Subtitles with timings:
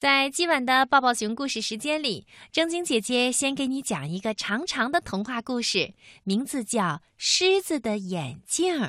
[0.00, 5.92] 在今晚的抱抱熊故事时间里，正晶姐姐先给你讲一个长长的童话故事，
[6.24, 6.82] 名字叫
[7.18, 8.80] 《狮子的眼镜》。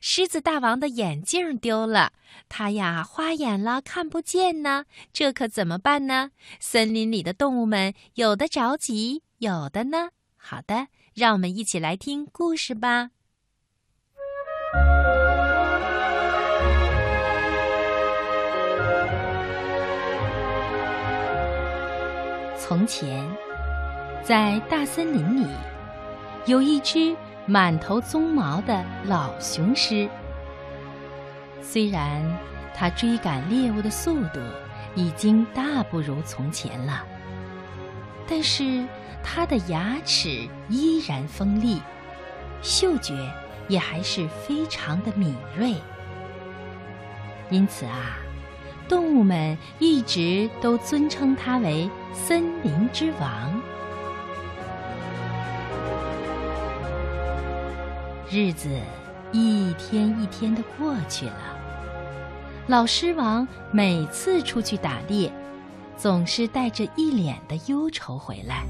[0.00, 2.14] 狮子大王的眼镜丢了，
[2.48, 6.30] 他呀花眼了，看不见呢，这可怎么办呢？
[6.58, 10.12] 森林里的动物们有的着急，有的呢。
[10.38, 13.10] 好的，让我们一起来听故事吧。
[22.72, 23.22] 从前，
[24.22, 25.46] 在大森林里，
[26.46, 30.08] 有一只满头鬃毛的老雄狮。
[31.60, 32.22] 虽然
[32.74, 34.40] 它追赶猎物的速度
[34.94, 37.04] 已经大不如从前了，
[38.26, 38.86] 但是
[39.22, 41.78] 它的牙齿依然锋利，
[42.62, 43.12] 嗅觉
[43.68, 45.74] 也还是非常的敏锐。
[47.50, 48.16] 因此啊。
[48.88, 53.60] 动物们一直都尊称它为森林之王。
[58.30, 58.68] 日子
[59.32, 61.56] 一天一天的过去了，
[62.66, 65.32] 老狮王每次出去打猎，
[65.96, 68.64] 总是带着一脸的忧愁回来。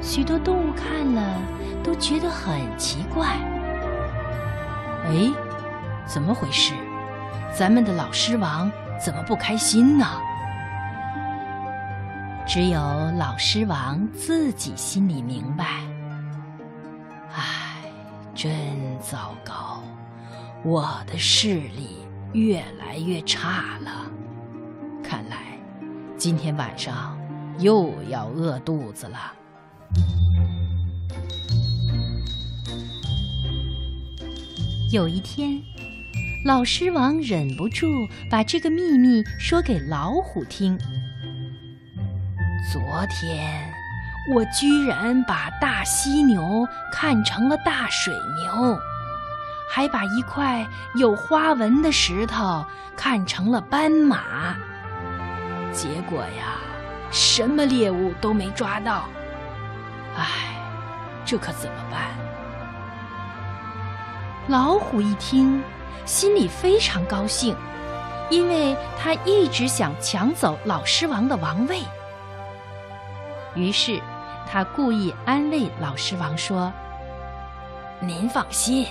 [0.00, 1.40] 许多动物看了
[1.82, 3.26] 都觉得很奇怪
[5.06, 5.30] ：“哎，
[6.06, 6.74] 怎么回事？
[7.54, 8.70] 咱们的老狮王？”
[9.04, 10.06] 怎么不开心呢？
[12.54, 12.78] 只有
[13.16, 15.80] 老狮王自己心里明白。
[17.32, 17.80] 唉，
[18.34, 18.52] 真
[19.00, 19.82] 糟糕，
[20.62, 21.96] 我的视力
[22.34, 24.06] 越来越差了。
[25.02, 25.58] 看来
[26.18, 27.18] 今天晚上
[27.58, 29.32] 又要饿肚子了。
[34.92, 35.58] 有一天。
[36.44, 37.86] 老狮王忍不住
[38.28, 40.76] 把这个秘密说给老虎听。
[42.72, 43.70] 昨天，
[44.32, 48.78] 我居然把大犀牛看成了大水牛，
[49.68, 52.64] 还把一块有花纹的石头
[52.96, 54.56] 看成了斑马。
[55.70, 56.56] 结果呀，
[57.10, 59.04] 什么猎物都没抓到。
[60.16, 60.56] 唉，
[61.26, 62.00] 这可怎么办？
[64.48, 65.62] 老虎一听。
[66.06, 67.54] 心里非常高兴，
[68.30, 71.82] 因为他一直想抢走老狮王的王位。
[73.54, 74.00] 于是，
[74.50, 76.72] 他故意安慰老狮王说
[78.00, 78.86] ：“您放心，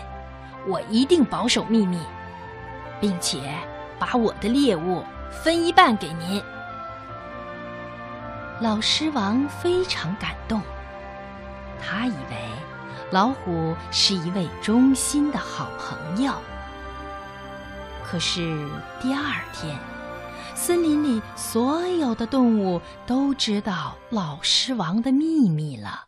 [0.67, 1.99] 我一定保守秘密，
[2.99, 3.53] 并且
[3.99, 6.41] 把我的猎物分一半给您。”
[8.61, 10.61] 老狮王非常感动，
[11.81, 12.38] 他以为
[13.09, 16.31] 老虎是一位忠心的好朋友。
[18.05, 18.69] 可是
[19.01, 19.75] 第二天，
[20.53, 26.06] 森林里所有的动物都知道老狮王的秘密了。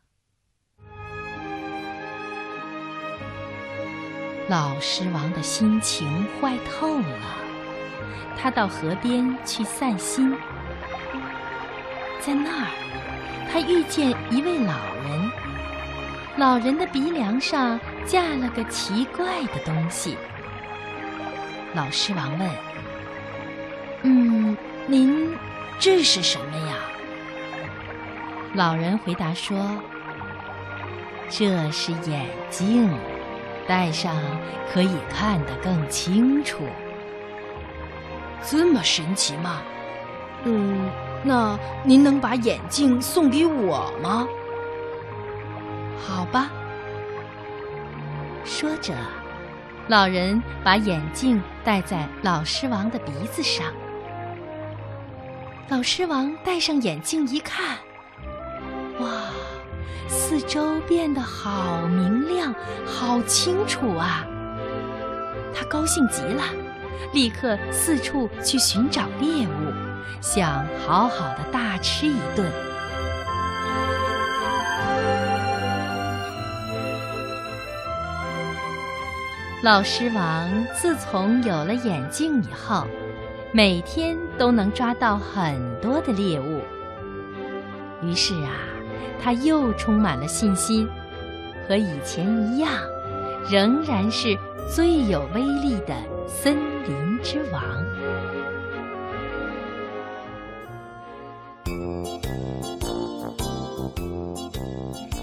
[4.50, 7.38] 老狮王的心情坏透了，
[8.38, 10.36] 他到河边去散心。
[12.20, 12.68] 在那儿，
[13.52, 14.74] 他遇见一位老
[15.06, 15.32] 人，
[16.38, 20.18] 老人的鼻梁上架了个奇怪的东西。
[21.74, 22.50] 老狮王问
[24.04, 24.56] ：“嗯，
[24.86, 25.34] 您
[25.80, 26.76] 这是什么呀？”
[28.54, 29.58] 老人回答说
[31.28, 32.90] ：“这是眼镜，
[33.68, 34.16] 戴上
[34.72, 36.64] 可以看得更清楚。”
[38.46, 39.62] 这么神奇吗？
[40.44, 40.90] 嗯，
[41.24, 44.28] 那您能把眼镜送给我吗？
[45.98, 46.52] 好吧。
[48.44, 48.94] 说着。
[49.88, 53.66] 老人把眼镜戴在老狮王的鼻子上。
[55.76, 57.80] 老狮王戴上眼镜一看，
[59.00, 59.10] 哇，
[60.08, 62.54] 四周变得好明亮，
[62.86, 64.24] 好清楚啊！
[65.52, 66.44] 他高兴极了，
[67.12, 69.74] 立刻四处去寻找猎物，
[70.22, 72.48] 想好好的大吃一顿。
[79.64, 82.86] 老狮王自从有了眼镜以后，
[83.56, 86.60] 每天都能抓到很多的猎物。
[88.02, 88.50] 于是啊，
[89.22, 90.90] 他又充满了信心，
[91.68, 92.72] 和以前一样，
[93.48, 94.36] 仍然是
[94.68, 95.96] 最有威力的
[96.28, 96.58] 森
[96.88, 97.62] 林之王。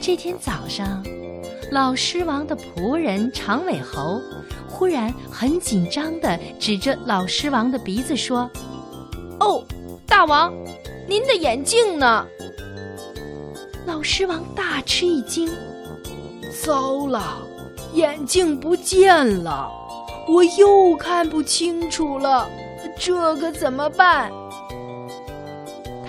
[0.00, 1.02] 这天早上。
[1.70, 4.20] 老狮王的仆人长尾猴
[4.68, 8.50] 忽然很紧张地指着老狮王的鼻子说
[9.38, 9.64] ：“哦，
[10.04, 10.52] 大王，
[11.06, 12.26] 您的眼镜呢？”
[13.86, 15.48] 老狮王大吃一惊
[16.64, 17.38] ：“糟了，
[17.94, 19.70] 眼镜不见了！
[20.28, 22.48] 我又看不清楚了，
[22.98, 24.30] 这可怎么办？”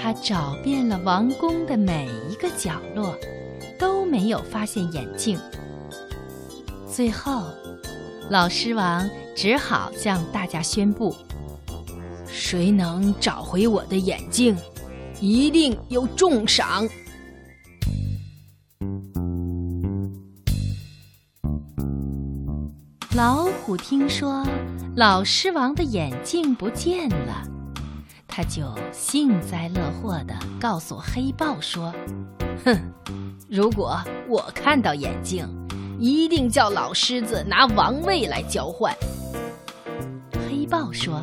[0.02, 3.16] 他找遍了王宫的每一个角落，
[3.82, 5.40] 都没有发现眼镜。
[6.88, 7.46] 最后，
[8.30, 11.16] 老狮王只好向大家宣布
[12.30, 14.56] ：“谁能找回我的眼镜，
[15.20, 16.88] 一定有重赏。”
[23.16, 24.46] 老虎听说
[24.96, 27.44] 老狮王的眼镜不见了，
[28.32, 28.64] 他就
[28.94, 31.94] 幸灾乐祸地告诉黑豹说
[32.64, 32.80] ：“哼，
[33.50, 35.46] 如果我看到眼镜，
[36.00, 38.96] 一定叫老狮子拿王位来交换。”
[40.50, 41.22] 黑豹说：“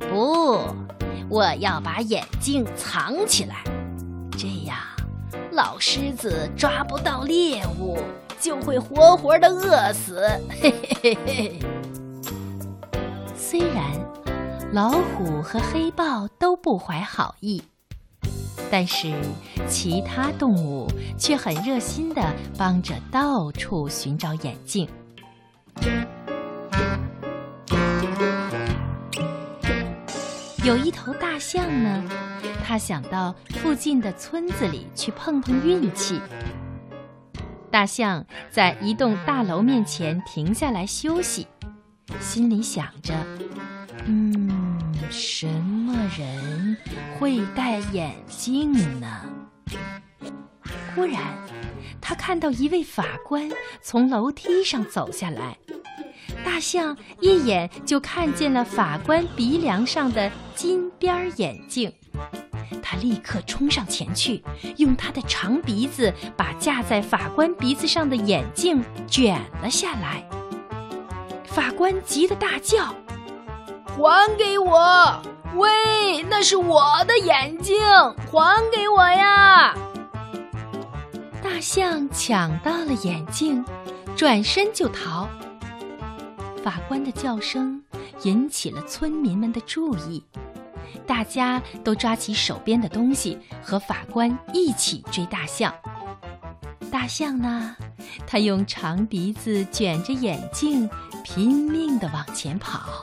[0.00, 0.58] 不，
[1.28, 3.62] 我要把眼镜藏起来，
[4.38, 4.76] 这样
[5.52, 7.98] 老狮子抓不到猎物。”
[8.40, 10.20] 就会活活的饿死。
[10.60, 11.58] 嘿嘿嘿嘿。
[13.36, 13.84] 虽然
[14.72, 17.62] 老虎和黑豹都不怀好意，
[18.70, 19.12] 但是
[19.68, 24.88] 其他动物却很热心的帮着到处寻找眼镜。
[30.64, 32.02] 有一头大象呢，
[32.64, 36.18] 它想到附近的村子里去碰碰运气。
[37.70, 41.46] 大象在一栋大楼面前停下来休息，
[42.20, 43.14] 心里想着
[44.04, 44.51] ：“嗯，
[45.12, 46.76] 什么人
[47.18, 49.06] 会戴眼镜呢？”
[50.94, 51.20] 忽然，
[52.00, 53.48] 他看到一位法官
[53.82, 55.56] 从楼梯上走下来，
[56.44, 61.92] 大象一眼就看见了法官鼻梁上的金边眼镜。
[62.82, 64.42] 他立刻冲上前去，
[64.76, 70.26] 用他的长鼻子把架在法官鼻子上的眼镜卷了下来。
[71.46, 72.94] 法官急得大叫
[73.96, 75.22] ：“还给我！
[75.56, 77.76] 喂，那是我的眼镜，
[78.30, 79.74] 还给我呀！”
[81.42, 83.64] 大象抢到了眼镜，
[84.16, 85.28] 转身就逃。
[86.64, 87.82] 法官的叫声
[88.22, 90.24] 引起了村民们的注意。
[91.06, 95.72] 大家都抓起手边的东西，和法官一起追大象。
[96.90, 97.76] 大象呢，
[98.26, 100.88] 它用长鼻子卷着眼镜，
[101.24, 103.02] 拼命地往前跑。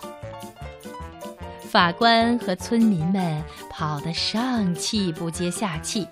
[1.69, 6.07] 法官和村民们跑得上气不接下气，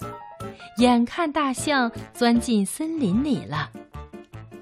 [0.77, 3.71] 眼看大象钻进森林里了，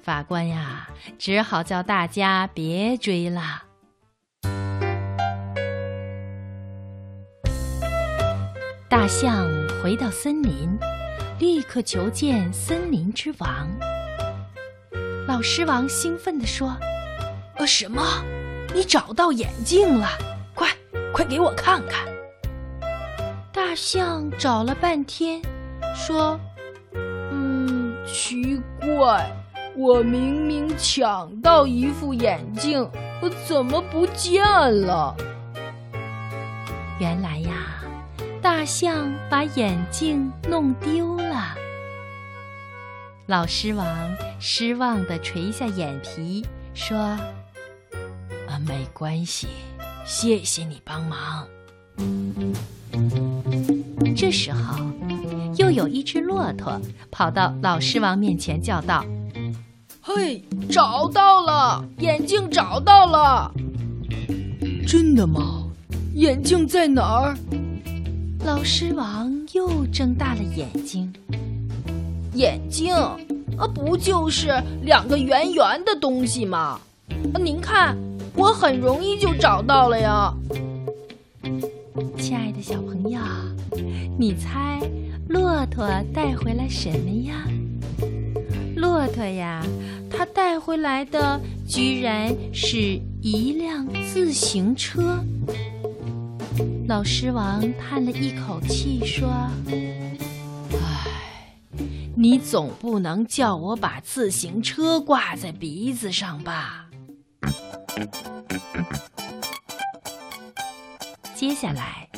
[0.02, 0.88] 法官呀，
[1.18, 3.62] 只好叫大家别追了。
[8.88, 9.46] 大象
[9.82, 10.78] 回到森林，
[11.38, 13.68] 立刻求见森林之王。
[15.28, 16.74] 老狮王兴奋地说
[17.58, 18.02] ：“呃，什么？
[18.74, 20.08] 你找到眼镜了？
[21.16, 22.06] 快，给我看看！”
[23.50, 25.40] 大象找了半天，
[25.94, 26.38] 说
[26.92, 29.32] ：“嗯，奇怪，
[29.74, 32.86] 我明明抢到一副眼镜，
[33.22, 34.44] 我怎么不见
[34.82, 35.16] 了？”
[37.00, 37.72] 原来呀。
[38.42, 41.56] 大象把眼镜弄丢了，
[43.26, 43.86] 老狮王
[44.38, 46.96] 失望地垂下眼皮，说
[48.46, 49.48] ：“啊，没关系，
[50.06, 51.46] 谢谢你帮忙。”
[54.16, 54.78] 这时候，
[55.56, 59.04] 又有一只骆驼跑到老狮王面前，叫道
[60.00, 63.52] ：“嘿，找到了，眼镜找到了！
[64.86, 65.64] 真的吗？
[66.14, 67.36] 眼镜在哪儿？”
[68.46, 71.12] 老狮王又睁大了眼睛，
[72.34, 73.18] 眼镜啊，
[73.74, 76.80] 不就是两个圆圆的东西吗？
[77.38, 77.96] 您看，
[78.36, 80.32] 我很容易就找到了呀。
[82.18, 83.18] 亲爱的小朋友，
[84.18, 84.80] 你猜
[85.28, 87.46] 骆驼带回来什么呀？
[88.76, 89.64] 骆驼呀，
[90.10, 95.18] 它带回来的居然是一辆自行车。
[96.86, 99.28] 老狮王叹了一口气说
[100.72, 101.58] ：“唉，
[102.14, 106.85] 你总不能叫我把自行车挂在鼻子上吧？”
[111.34, 112.08] 接下来，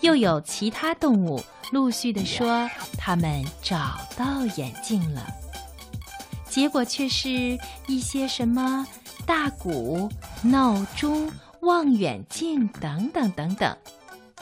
[0.00, 5.26] 又有其他动物陆续的说他们找到眼镜了，
[6.48, 8.86] 结果却是一些什么
[9.26, 10.08] 大鼓、
[10.42, 11.30] 闹钟。
[11.62, 13.76] 望远镜等等等等，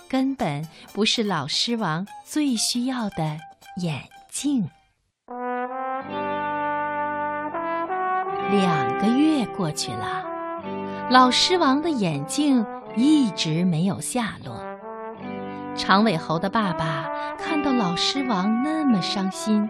[0.08, 3.36] 根本不是老狮王最需要的
[3.82, 4.70] 眼镜。
[8.52, 10.24] 两个月过去了，
[11.10, 12.64] 老狮王的眼镜
[12.96, 14.62] 一直没有下落。
[15.74, 19.68] 长尾猴的爸爸看到老狮王那么伤心，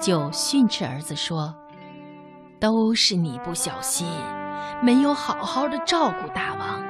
[0.00, 1.54] 就训斥儿子说
[2.60, 4.06] ：“都是你不小心，
[4.80, 6.82] 没有好好的照顾大王，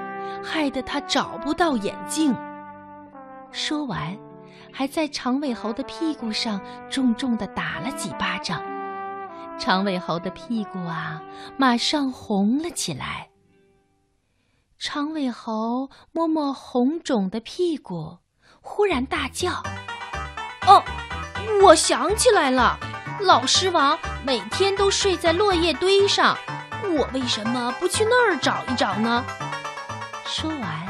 [0.45, 2.37] 害得他找不到眼镜。”
[3.50, 4.17] 说完，
[4.71, 8.62] 还在长尾猴的屁股上重重的打了几巴掌。
[9.59, 11.23] 长尾猴的屁股啊，
[11.57, 13.28] 马上红了起来。
[14.78, 18.18] 长尾猴摸摸红肿的屁股，
[18.61, 19.50] 忽然大叫
[20.68, 20.80] ：“哦，
[21.64, 22.78] 我想起来了！
[23.20, 26.38] 老狮王每天都睡在落叶堆上，
[26.97, 29.25] 我为什么不去那儿找一找呢？”
[30.25, 30.87] 说完，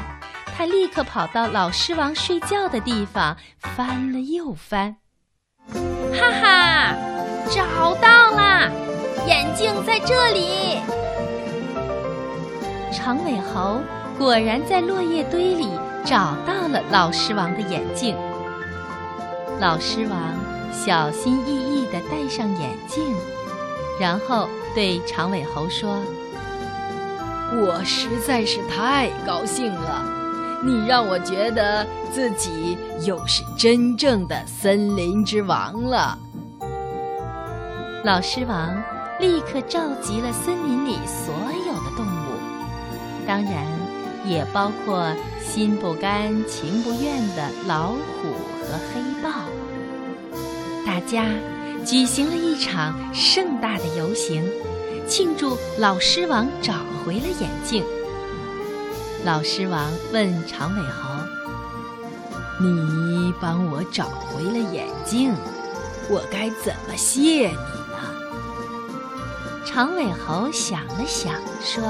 [0.55, 4.97] 他立刻跑到老狮王睡觉的地方，翻了又翻。
[5.67, 6.95] 哈哈，
[7.49, 8.69] 找到啦！
[9.25, 10.79] 眼镜在这里。
[12.91, 13.81] 长尾猴
[14.17, 15.69] 果然在落叶堆里
[16.05, 18.15] 找到了老狮王的眼镜。
[19.59, 20.19] 老狮王
[20.71, 23.03] 小心翼翼地戴上眼镜，
[23.99, 25.97] 然后对长尾猴说
[27.61, 30.03] ：“我实在是太高兴了，
[30.63, 36.17] 你让我觉得自己又是真正的森林之王了。”
[38.03, 38.81] 老狮王。
[39.19, 41.35] 立刻召集了森林里所
[41.67, 41.68] 有
[43.29, 43.63] 当然
[44.25, 48.33] 也包括心不甘情不愿的老虎
[48.63, 49.29] 和黑豹。
[50.83, 51.27] 大家
[51.85, 54.43] 举行了一场盛大的游行，
[55.07, 56.73] 庆祝老狮王找
[57.05, 57.85] 回了眼镜。
[59.23, 61.11] 老狮王问长尾猴
[62.59, 65.31] ：“你帮我找回了眼镜，
[66.09, 67.99] 我该怎么谢你呢？”
[69.63, 71.83] 长尾猴想了想，说：“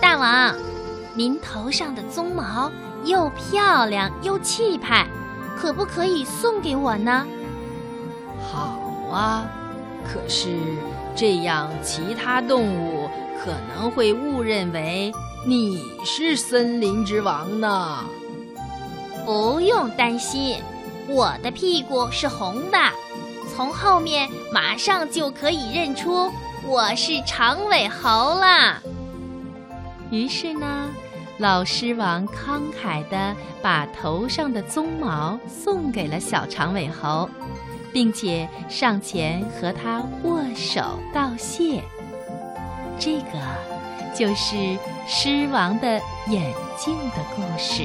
[0.00, 0.54] 大王，
[1.14, 2.70] 您头上的鬃毛
[3.04, 5.06] 又漂亮又气派，
[5.58, 7.26] 可不可以送给我呢
[8.50, 8.80] ？”“好
[9.12, 9.44] 啊，
[10.04, 10.48] 可是
[11.14, 13.08] 这样其他动物
[13.44, 15.12] 可能会误认为
[15.46, 18.04] 你是森林之王呢。
[19.26, 20.62] ”“不用担心，
[21.08, 22.78] 我的屁股是红的，
[23.54, 26.30] 从后面马上就可以认出。”
[26.66, 28.80] 我是长尾猴啦。
[30.10, 30.90] 于是呢，
[31.38, 37.30] 老狮王慷慨地把头上的鬃毛送给了小长尾猴，
[37.92, 41.82] 并且上前和他握手道谢。
[42.98, 43.38] 这个
[44.14, 44.76] 就是
[45.06, 47.84] 狮王的眼镜的故事。